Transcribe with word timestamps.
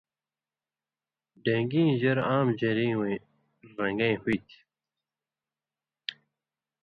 ڈېن٘گی 1.43 1.83
ژر 2.01 2.17
عام 2.27 2.47
ژری 2.59 2.89
وَیں 2.99 3.17
رن٘گَیں 3.77 4.17
ہُوئ 4.21 4.37
تھی 4.47 4.59